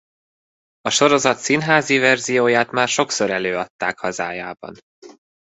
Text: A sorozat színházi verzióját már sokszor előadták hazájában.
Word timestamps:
A 0.81 0.89
sorozat 0.89 1.37
színházi 1.37 1.97
verzióját 1.97 2.71
már 2.71 2.87
sokszor 2.87 3.29
előadták 3.29 3.97
hazájában. 3.99 4.75